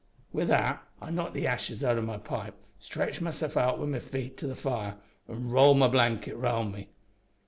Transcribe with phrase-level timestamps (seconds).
[0.33, 3.99] "Wi' that I knocked the ashes out o' my pipe, stretched myself out wi' my
[3.99, 4.95] feet to the fire,
[5.29, 6.89] an' rolled my blanket round me.